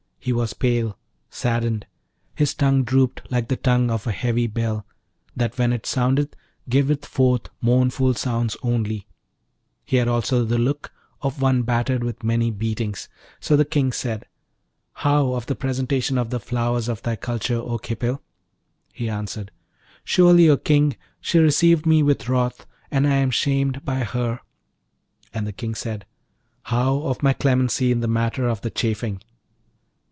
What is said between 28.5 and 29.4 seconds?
the chafing?'